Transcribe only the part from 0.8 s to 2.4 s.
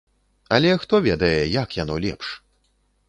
хто ведае, як яно лепш?